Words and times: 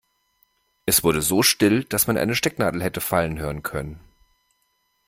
Es 0.87 1.03
wurde 1.03 1.21
so 1.21 1.43
still, 1.43 1.83
dass 1.83 2.07
man 2.07 2.17
eine 2.17 2.33
Stecknadel 2.33 2.81
hätte 2.81 3.01
fallen 3.01 3.37
hören 3.37 3.61
können. 3.61 3.99